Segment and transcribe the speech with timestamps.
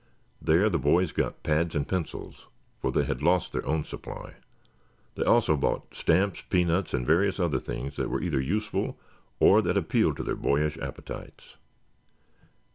[0.41, 2.47] There the boys got pads and pencils,
[2.79, 4.33] for they had lost their own supply.
[5.13, 8.97] They also bought stamps, peanuts and various other things that were either useful
[9.39, 11.55] or that appealed to their boyish appetites.